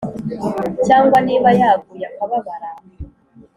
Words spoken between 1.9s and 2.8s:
akababara